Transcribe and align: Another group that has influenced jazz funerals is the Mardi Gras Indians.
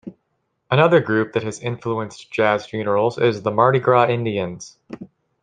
Another 0.71 0.99
group 0.99 1.33
that 1.33 1.43
has 1.43 1.59
influenced 1.59 2.31
jazz 2.31 2.65
funerals 2.65 3.19
is 3.19 3.43
the 3.43 3.51
Mardi 3.51 3.77
Gras 3.77 4.07
Indians. 4.09 4.79